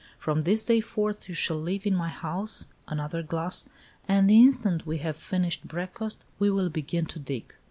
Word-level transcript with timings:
From 0.17 0.41
this 0.41 0.65
day 0.65 0.81
forth 0.81 1.29
you 1.29 1.35
shall 1.35 1.61
live 1.61 1.85
in 1.85 1.93
my 1.93 2.07
house 2.09 2.65
another 2.87 3.21
glass 3.21 3.65
and 4.07 4.27
the 4.27 4.41
instant 4.41 4.87
we 4.87 4.97
have 4.97 5.15
finished 5.15 5.67
breakfast, 5.67 6.25
we 6.39 6.49
will 6.49 6.69
begin 6.71 7.05
to 7.05 7.19
dig." 7.19 7.53